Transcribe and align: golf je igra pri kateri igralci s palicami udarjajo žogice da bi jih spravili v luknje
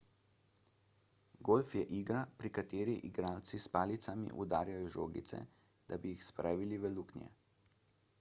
golf 1.49 1.73
je 1.79 1.81
igra 1.97 2.21
pri 2.39 2.51
kateri 2.57 2.95
igralci 3.09 3.59
s 3.65 3.69
palicami 3.75 4.31
udarjajo 4.45 4.89
žogice 4.95 5.43
da 5.93 6.01
bi 6.07 6.15
jih 6.15 6.25
spravili 6.31 6.81
v 6.87 6.93
luknje 6.97 7.29